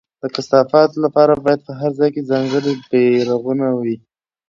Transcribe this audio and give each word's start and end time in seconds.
د 0.21 0.23
کثافاتو 0.35 0.97
لپاره 1.05 1.33
باید 1.45 1.61
په 1.67 1.73
هر 1.79 1.91
ځای 1.99 2.09
کې 2.15 2.27
ځانګړي 2.31 2.73
بېرغونه 2.89 3.67
وي. 3.81 3.95